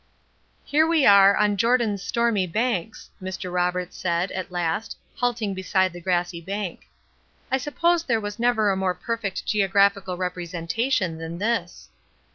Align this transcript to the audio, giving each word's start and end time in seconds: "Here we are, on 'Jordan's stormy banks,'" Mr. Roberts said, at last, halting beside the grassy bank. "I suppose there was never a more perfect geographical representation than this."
"Here 0.65 0.87
we 0.87 1.05
are, 1.05 1.37
on 1.37 1.57
'Jordan's 1.57 2.01
stormy 2.01 2.47
banks,'" 2.47 3.11
Mr. 3.21 3.53
Roberts 3.53 3.95
said, 3.95 4.31
at 4.31 4.51
last, 4.51 4.97
halting 5.17 5.53
beside 5.53 5.93
the 5.93 6.01
grassy 6.01 6.41
bank. 6.41 6.87
"I 7.51 7.59
suppose 7.59 8.03
there 8.03 8.19
was 8.19 8.39
never 8.39 8.71
a 8.71 8.75
more 8.75 8.95
perfect 8.95 9.45
geographical 9.45 10.17
representation 10.17 11.19
than 11.19 11.37
this." 11.37 11.89